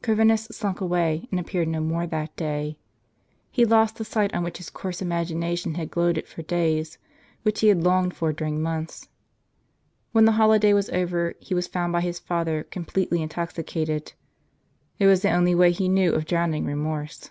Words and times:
Corvinus 0.00 0.44
slunk 0.52 0.80
away, 0.80 1.26
and 1.32 1.40
appeared 1.40 1.66
no 1.66 1.80
more 1.80 2.06
that 2.06 2.36
day. 2.36 2.78
He 3.50 3.64
lost 3.64 3.96
the 3.96 4.04
sight 4.04 4.32
on 4.32 4.44
which 4.44 4.58
his 4.58 4.70
coarse 4.70 5.02
imagination 5.02 5.74
had 5.74 5.90
gloated 5.90 6.28
for 6.28 6.42
days, 6.42 6.98
which 7.42 7.62
he 7.62 7.66
had 7.66 7.82
longed 7.82 8.14
for 8.14 8.32
during 8.32 8.62
months. 8.62 9.08
When 10.12 10.24
the 10.24 10.30
holiday 10.38 10.72
was 10.72 10.88
over 10.90 11.34
he 11.40 11.52
was 11.52 11.66
found 11.66 11.92
by 11.92 12.02
his 12.02 12.20
father 12.20 12.62
comjiletely 12.70 13.20
intoxicated: 13.22 14.12
it 15.00 15.06
was 15.06 15.22
the 15.22 15.32
only 15.32 15.52
way 15.52 15.72
he 15.72 15.88
knew 15.88 16.12
of 16.12 16.26
drowning 16.26 16.64
remorse. 16.64 17.30